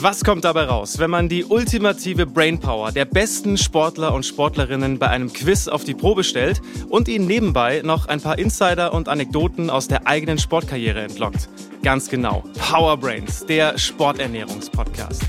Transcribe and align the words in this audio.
Was 0.00 0.22
kommt 0.22 0.44
dabei 0.44 0.66
raus, 0.66 1.00
wenn 1.00 1.10
man 1.10 1.28
die 1.28 1.44
ultimative 1.44 2.24
Brainpower 2.24 2.92
der 2.92 3.04
besten 3.04 3.58
Sportler 3.58 4.14
und 4.14 4.24
Sportlerinnen 4.24 5.00
bei 5.00 5.08
einem 5.08 5.32
Quiz 5.32 5.66
auf 5.66 5.82
die 5.82 5.94
Probe 5.94 6.22
stellt 6.22 6.62
und 6.88 7.08
ihnen 7.08 7.26
nebenbei 7.26 7.80
noch 7.82 8.06
ein 8.06 8.20
paar 8.20 8.38
Insider 8.38 8.92
und 8.94 9.08
Anekdoten 9.08 9.70
aus 9.70 9.88
der 9.88 10.06
eigenen 10.06 10.38
Sportkarriere 10.38 11.00
entlockt? 11.00 11.48
Ganz 11.82 12.08
genau. 12.08 12.44
Power 12.70 12.96
Brains, 12.96 13.44
der 13.44 13.76
Sporternährungspodcast. 13.76 15.22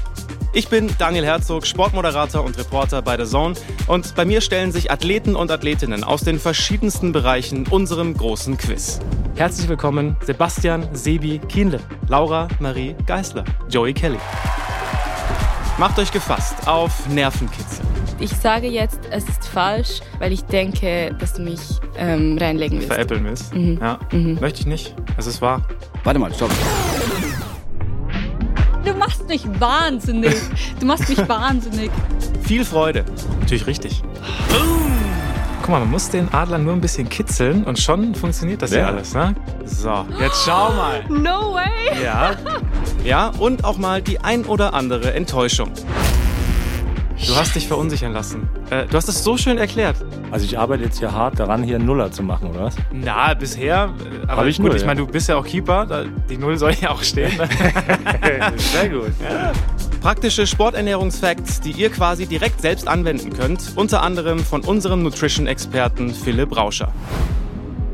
Ich 0.54 0.68
bin 0.68 0.88
Daniel 1.00 1.26
Herzog, 1.26 1.66
Sportmoderator 1.66 2.44
und 2.44 2.56
Reporter 2.56 3.02
bei 3.02 3.18
The 3.18 3.26
Zone 3.26 3.56
und 3.88 4.14
bei 4.14 4.26
mir 4.26 4.40
stellen 4.40 4.72
sich 4.72 4.92
Athleten 4.92 5.36
und 5.36 5.50
Athletinnen 5.50 6.04
aus 6.04 6.22
den 6.22 6.38
verschiedensten 6.38 7.12
Bereichen 7.12 7.66
unserem 7.68 8.16
großen 8.16 8.56
Quiz. 8.58 9.00
Herzlich 9.36 9.68
willkommen 9.68 10.16
Sebastian 10.24 10.88
Sebi 10.94 11.40
Kienle, 11.40 11.80
Laura 12.08 12.48
Marie 12.60 12.96
Geisler, 13.08 13.46
Joey 13.68 13.94
Kelly. 13.94 14.20
Macht 15.80 15.97
euch 15.97 16.11
gefasst 16.11 16.68
auf 16.68 17.07
Nervenkitzel. 17.07 17.86
Ich 18.20 18.32
sage 18.32 18.68
jetzt, 18.68 19.00
es 19.11 19.24
ist 19.29 19.47
falsch, 19.47 20.01
weil 20.20 20.33
ich 20.33 20.43
denke, 20.43 21.15
dass 21.18 21.36
du 21.36 21.42
mich 21.42 21.61
ähm, 21.97 22.37
reinlegen 22.37 22.79
willst. 22.79 22.92
Veräppeln 22.92 23.24
willst? 23.24 23.56
Mhm. 23.56 23.78
Ja. 23.82 23.97
Mhm. 24.11 24.37
Möchte 24.42 24.60
ich 24.60 24.65
nicht. 24.65 24.93
Es 25.15 25.25
ist 25.25 25.42
wahr. 25.42 25.61
Warte 26.04 26.20
mal, 26.20 26.34
stopp. 26.34 26.51
Du 28.84 28.93
machst 28.93 29.25
mich 29.29 29.47
wahnsinnig. 29.57 30.36
Du 30.82 30.86
machst 30.86 31.07
mich 31.07 31.18
wahnsinnig. 31.29 31.89
Viel 32.42 32.66
Freude. 32.66 33.06
Natürlich 33.39 33.66
richtig. 33.66 34.03
Guck 35.69 35.75
mal, 35.75 35.81
man 35.81 35.91
muss 35.91 36.09
den 36.09 36.33
Adler 36.33 36.58
nur 36.58 36.73
ein 36.73 36.81
bisschen 36.81 37.08
kitzeln 37.08 37.64
und 37.64 37.78
schon 37.78 38.16
funktioniert 38.16 38.59
das 38.59 38.72
ja, 38.72 38.80
ja 38.80 38.88
alles, 38.88 39.14
ne? 39.14 39.36
So, 39.66 40.03
jetzt 40.19 40.44
schau 40.44 40.72
mal. 40.72 41.03
No 41.09 41.53
way. 41.53 42.03
Ja. 42.03 42.31
Ja, 43.05 43.31
und 43.38 43.64
auch 43.64 43.78
mal 43.78 44.02
die 44.02 44.19
ein 44.19 44.45
oder 44.45 44.73
andere 44.73 45.14
Enttäuschung. 45.14 45.69
Du 47.23 47.36
hast 47.36 47.55
dich 47.55 47.67
verunsichern 47.67 48.14
lassen. 48.14 48.50
Äh, 48.72 48.88
du 48.88 48.98
hast 48.98 49.08
es 49.09 49.23
so 49.23 49.38
schön 49.38 49.59
erklärt. 49.59 49.98
Also 50.31 50.44
ich 50.44 50.58
arbeite 50.58 50.86
jetzt 50.86 50.98
hier 50.98 51.11
hart 51.11 51.39
daran, 51.39 51.61
hier 51.61 51.76
einen 51.76 51.86
Nuller 51.86 52.11
zu 52.11 52.23
machen, 52.23 52.50
oder 52.50 52.64
was? 52.64 52.76
Na, 52.92 53.36
bisher. 53.36 53.94
Äh, 54.26 54.28
aber 54.28 54.48
ich 54.48 54.58
gut, 54.58 54.70
Null, 54.70 54.76
ich 54.76 54.86
meine, 54.86 55.02
du 55.02 55.08
bist 55.08 55.30
ja 55.30 55.36
auch 55.36 55.45
Keeper. 55.45 56.06
Die 56.30 56.38
Null 56.38 56.58
soll 56.58 56.73
ja 56.81 56.89
auch 56.89 57.04
stehen. 57.04 57.31
Sehr 58.58 58.89
gut. 58.89 59.11
Ja. 59.22 59.52
Praktische 60.02 60.47
Sporternährungsfacts, 60.47 61.59
die 61.59 61.72
ihr 61.72 61.89
quasi 61.89 62.25
direkt 62.25 62.61
selbst 62.61 62.88
anwenden 62.88 63.33
könnt. 63.33 63.73
Unter 63.75 64.02
anderem 64.02 64.39
von 64.39 64.61
unserem 64.61 65.03
Nutrition-Experten 65.03 66.14
Philipp 66.14 66.55
Rauscher. 66.55 66.94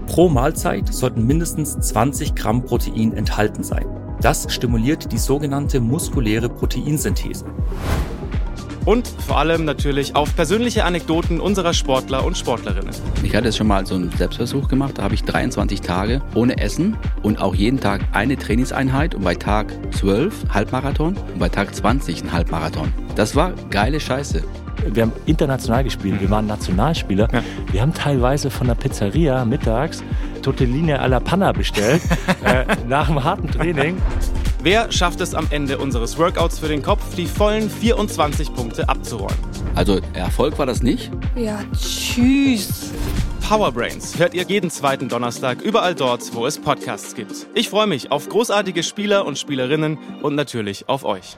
Pro 0.06 0.30
Mahlzeit 0.30 0.94
sollten 0.94 1.26
mindestens 1.26 1.80
20 1.80 2.36
Gramm 2.36 2.64
Protein 2.64 3.12
enthalten 3.14 3.64
sein. 3.64 3.88
Das 4.22 4.54
stimuliert 4.54 5.12
die 5.12 5.18
sogenannte 5.18 5.80
muskuläre 5.80 6.48
Proteinsynthese. 6.48 7.46
Und 8.86 9.08
vor 9.08 9.40
allem 9.40 9.66
natürlich 9.66 10.16
auf 10.16 10.36
persönliche 10.36 10.86
Anekdoten 10.86 11.40
unserer 11.40 11.74
Sportler 11.74 12.24
und 12.24 12.38
Sportlerinnen. 12.38 12.94
Ich 13.24 13.36
hatte 13.36 13.46
jetzt 13.46 13.58
schon 13.58 13.68
mal 13.68 13.86
so 13.86 13.96
einen 13.96 14.12
Selbstversuch 14.12 14.68
gemacht. 14.68 15.00
Da 15.00 15.04
habe 15.04 15.16
ich 15.16 15.24
23 15.24 15.82
Tage 15.82 16.22
ohne 16.36 16.60
Essen 16.60 16.96
und 17.24 17.42
auch 17.42 17.56
jeden 17.56 17.80
Tag 17.80 18.02
eine 18.12 18.38
Trainingseinheit 18.38 19.16
und 19.16 19.24
bei 19.24 19.34
Tag 19.34 19.74
12 19.96 20.46
Halbmarathon 20.50 21.18
und 21.18 21.40
bei 21.40 21.50
Tag 21.50 21.74
20 21.74 22.24
ein 22.24 22.32
Halbmarathon. 22.32 22.94
Das 23.16 23.36
war 23.36 23.54
geile 23.72 24.00
Scheiße. 24.00 24.44
Wir 24.94 25.04
haben 25.04 25.14
international 25.26 25.84
gespielt, 25.84 26.22
wir 26.22 26.30
waren 26.30 26.46
Nationalspieler. 26.46 27.28
Ja. 27.34 27.44
Wir 27.72 27.82
haben 27.82 27.94
teilweise 27.94 28.52
von 28.52 28.68
der 28.68 28.76
Pizzeria 28.76 29.44
mittags 29.46 30.04
Tortellini 30.46 30.94
alla 30.94 31.20
Panna 31.20 31.52
bestellt, 31.54 32.04
äh, 32.44 32.66
nach 32.88 33.10
einem 33.10 33.24
harten 33.24 33.50
Training. 33.50 33.98
Wer 34.66 34.92
schafft 34.92 35.22
es 35.22 35.36
am 35.36 35.46
Ende 35.52 35.78
unseres 35.78 36.18
Workouts 36.18 36.58
für 36.58 36.68
den 36.68 36.82
Kopf, 36.82 37.14
die 37.14 37.28
vollen 37.28 37.70
24 37.70 38.52
Punkte 38.52 38.90
abzuräumen? 38.90 39.38
Also 39.76 40.00
Erfolg 40.14 40.58
war 40.58 40.66
das 40.66 40.82
nicht. 40.82 41.12
Ja, 41.36 41.60
tschüss. 41.72 42.92
Powerbrains 43.48 44.18
hört 44.18 44.34
ihr 44.34 44.42
jeden 44.42 44.72
zweiten 44.72 45.08
Donnerstag 45.08 45.62
überall 45.62 45.94
dort, 45.94 46.34
wo 46.34 46.48
es 46.48 46.58
Podcasts 46.58 47.14
gibt. 47.14 47.46
Ich 47.54 47.70
freue 47.70 47.86
mich 47.86 48.12
auf 48.12 48.28
großartige 48.28 48.82
Spieler 48.82 49.28
und 49.28 49.38
Spielerinnen 49.38 50.00
und 50.24 50.34
natürlich 50.34 50.90
auf 50.90 51.06
euch. 51.06 51.38